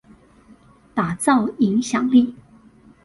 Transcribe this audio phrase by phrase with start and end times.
[0.95, 2.35] 打造影響力